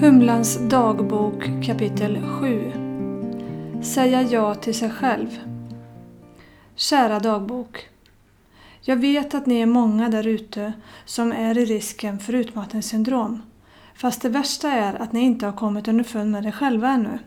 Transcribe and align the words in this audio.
Humlans 0.00 0.58
dagbok 0.58 1.44
kapitel 1.66 2.22
7 2.40 2.72
Säga 3.82 4.22
ja 4.22 4.54
till 4.54 4.74
sig 4.74 4.90
själv 4.90 5.28
Kära 6.74 7.20
dagbok. 7.20 7.88
Jag 8.80 8.96
vet 8.96 9.34
att 9.34 9.46
ni 9.46 9.60
är 9.60 9.66
många 9.66 10.08
där 10.08 10.26
ute 10.26 10.72
som 11.04 11.32
är 11.32 11.58
i 11.58 11.64
risken 11.64 12.18
för 12.18 12.32
utmattningssyndrom. 12.32 13.42
Fast 13.94 14.22
det 14.22 14.28
värsta 14.28 14.72
är 14.72 14.94
att 14.94 15.12
ni 15.12 15.20
inte 15.20 15.46
har 15.46 15.52
kommit 15.52 15.88
underfund 15.88 16.30
med 16.30 16.42
det 16.42 16.52
själva 16.52 16.88
ännu. 16.88 17.18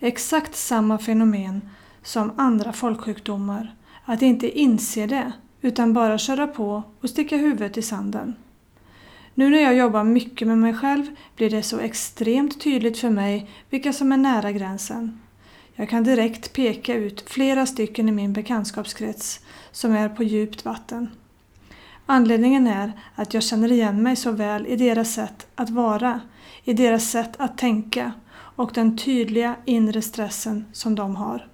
Exakt 0.00 0.56
samma 0.56 0.98
fenomen 0.98 1.60
som 2.02 2.32
andra 2.36 2.72
folksjukdomar. 2.72 3.74
Att 4.04 4.22
inte 4.22 4.58
inse 4.58 5.06
det 5.06 5.32
utan 5.60 5.92
bara 5.92 6.18
köra 6.18 6.46
på 6.46 6.82
och 7.00 7.10
sticka 7.10 7.36
huvudet 7.36 7.76
i 7.76 7.82
sanden. 7.82 8.34
Nu 9.34 9.50
när 9.50 9.58
jag 9.58 9.74
jobbar 9.74 10.04
mycket 10.04 10.48
med 10.48 10.58
mig 10.58 10.74
själv 10.74 11.06
blir 11.36 11.50
det 11.50 11.62
så 11.62 11.78
extremt 11.78 12.60
tydligt 12.60 12.98
för 12.98 13.10
mig 13.10 13.50
vilka 13.70 13.92
som 13.92 14.12
är 14.12 14.16
nära 14.16 14.52
gränsen. 14.52 15.20
Jag 15.74 15.88
kan 15.88 16.04
direkt 16.04 16.52
peka 16.52 16.94
ut 16.94 17.30
flera 17.30 17.66
stycken 17.66 18.08
i 18.08 18.12
min 18.12 18.32
bekantskapskrets 18.32 19.40
som 19.72 19.92
är 19.92 20.08
på 20.08 20.22
djupt 20.22 20.64
vatten. 20.64 21.10
Anledningen 22.06 22.66
är 22.66 22.92
att 23.14 23.34
jag 23.34 23.42
känner 23.42 23.72
igen 23.72 24.02
mig 24.02 24.16
så 24.16 24.32
väl 24.32 24.66
i 24.66 24.76
deras 24.76 25.14
sätt 25.14 25.46
att 25.54 25.70
vara, 25.70 26.20
i 26.64 26.72
deras 26.72 27.10
sätt 27.10 27.32
att 27.36 27.58
tänka 27.58 28.12
och 28.32 28.70
den 28.74 28.96
tydliga 28.96 29.56
inre 29.64 30.02
stressen 30.02 30.64
som 30.72 30.94
de 30.94 31.16
har. 31.16 31.48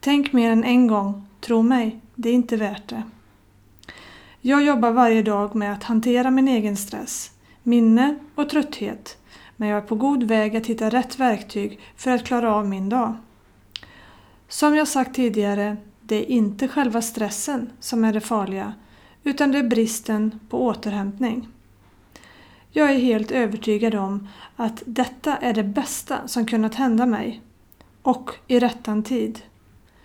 Tänk 0.00 0.32
mer 0.32 0.50
än 0.50 0.64
en 0.64 0.86
gång, 0.86 1.26
tro 1.40 1.62
mig, 1.62 2.00
det 2.14 2.28
är 2.28 2.34
inte 2.34 2.56
värt 2.56 2.88
det. 2.88 3.02
Jag 4.46 4.62
jobbar 4.62 4.90
varje 4.90 5.22
dag 5.22 5.54
med 5.54 5.72
att 5.72 5.82
hantera 5.82 6.30
min 6.30 6.48
egen 6.48 6.76
stress, 6.76 7.30
minne 7.62 8.18
och 8.34 8.48
trötthet, 8.48 9.18
men 9.56 9.68
jag 9.68 9.76
är 9.76 9.86
på 9.86 9.94
god 9.94 10.22
väg 10.22 10.56
att 10.56 10.66
hitta 10.66 10.90
rätt 10.90 11.18
verktyg 11.18 11.80
för 11.96 12.10
att 12.10 12.24
klara 12.24 12.54
av 12.54 12.68
min 12.68 12.88
dag. 12.88 13.14
Som 14.48 14.74
jag 14.74 14.88
sagt 14.88 15.14
tidigare, 15.14 15.76
det 16.02 16.16
är 16.16 16.30
inte 16.30 16.68
själva 16.68 17.02
stressen 17.02 17.70
som 17.80 18.04
är 18.04 18.12
det 18.12 18.20
farliga, 18.20 18.74
utan 19.24 19.52
det 19.52 19.58
är 19.58 19.68
bristen 19.68 20.40
på 20.48 20.64
återhämtning. 20.64 21.48
Jag 22.70 22.90
är 22.90 22.98
helt 22.98 23.30
övertygad 23.30 23.94
om 23.94 24.28
att 24.56 24.82
detta 24.86 25.36
är 25.36 25.52
det 25.52 25.64
bästa 25.64 26.28
som 26.28 26.46
kunnat 26.46 26.74
hända 26.74 27.06
mig. 27.06 27.42
Och 28.02 28.30
i 28.46 28.58
rättan 28.58 29.02
tid. 29.02 29.40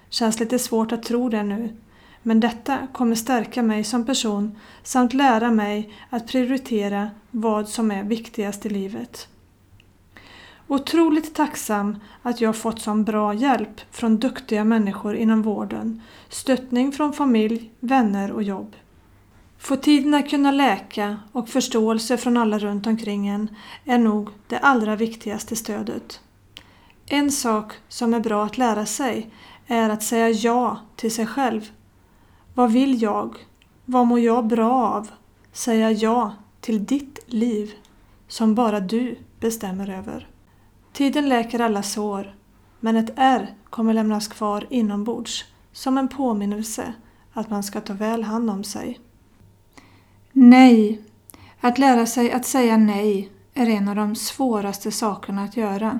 Känns 0.10 0.40
lite 0.40 0.60
svårt 0.60 0.92
att 0.92 1.04
tro 1.04 1.30
det 1.30 1.44
nu, 1.44 1.76
men 2.24 2.40
detta 2.40 2.88
kommer 2.94 3.16
stärka 3.16 3.64
mig 3.64 3.84
som 3.84 4.06
person 4.06 4.60
samt 4.84 5.14
lära 5.14 5.52
mig 5.52 5.94
att 6.10 6.28
prioritera 6.28 7.10
vad 7.32 7.70
som 7.70 7.92
är 7.92 8.04
viktigast 8.04 8.66
i 8.66 8.70
livet. 8.70 9.28
Otroligt 10.68 11.36
tacksam 11.36 12.00
att 12.22 12.42
jag 12.42 12.56
fått 12.56 12.82
sån 12.82 13.04
bra 13.04 13.34
hjälp 13.34 13.82
från 13.92 14.18
duktiga 14.18 14.64
människor 14.64 15.16
inom 15.16 15.42
vården, 15.42 16.02
stöttning 16.30 16.92
från 16.92 17.14
familj, 17.14 17.72
vänner 17.80 18.32
och 18.32 18.44
jobb. 18.44 18.76
Få 19.58 19.76
tiden 19.76 20.14
att 20.14 20.30
kunna 20.30 20.52
läka 20.52 21.18
och 21.32 21.50
förståelse 21.50 22.18
från 22.18 22.38
alla 22.38 22.60
runt 22.60 22.88
omkring 22.88 23.28
en 23.28 23.56
är 23.86 23.98
nog 23.98 24.30
det 24.48 24.58
allra 24.58 24.96
viktigaste 24.96 25.56
stödet. 25.56 26.20
En 27.06 27.32
sak 27.32 27.74
som 27.88 28.14
är 28.14 28.20
bra 28.20 28.46
att 28.46 28.58
lära 28.58 28.86
sig 28.86 29.30
är 29.68 29.90
att 29.90 30.04
säga 30.04 30.30
ja 30.30 30.80
till 30.96 31.14
sig 31.14 31.28
själv 31.28 31.72
vad 32.54 32.72
vill 32.72 33.02
jag? 33.02 33.38
Vad 33.86 34.08
mår 34.08 34.20
jag 34.20 34.48
bra 34.48 34.72
av? 34.72 35.10
Säga 35.52 35.92
ja 35.92 36.36
till 36.62 36.86
ditt 36.86 37.20
liv 37.26 37.72
som 38.28 38.56
bara 38.56 38.80
du 38.80 39.18
bestämmer 39.40 39.90
över. 39.90 40.28
Tiden 40.94 41.30
läker 41.30 41.60
alla 41.60 41.84
sår, 41.84 42.36
men 42.80 42.96
ett 42.96 43.14
ärr 43.16 43.56
kommer 43.70 43.94
lämnas 43.94 44.28
kvar 44.28 44.68
inombords 44.70 45.46
som 45.72 45.98
en 45.98 46.08
påminnelse 46.08 46.94
att 47.34 47.50
man 47.50 47.64
ska 47.64 47.82
ta 47.82 47.94
väl 47.94 48.24
hand 48.24 48.50
om 48.50 48.64
sig. 48.64 49.00
Nej. 50.32 51.02
Att 51.60 51.78
lära 51.78 52.06
sig 52.06 52.32
att 52.32 52.46
säga 52.46 52.78
nej 52.78 53.32
är 53.54 53.70
en 53.70 53.88
av 53.88 53.96
de 53.96 54.16
svåraste 54.16 54.92
sakerna 54.92 55.44
att 55.44 55.58
göra. 55.58 56.00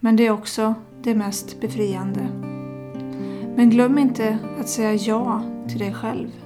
Men 0.00 0.16
det 0.16 0.26
är 0.26 0.30
också 0.30 0.74
det 1.02 1.14
mest 1.14 1.60
befriande. 1.60 2.51
Men 3.56 3.70
glöm 3.70 3.98
inte 3.98 4.38
att 4.60 4.68
säga 4.68 4.94
ja 4.94 5.42
till 5.68 5.78
dig 5.78 5.94
själv. 5.94 6.41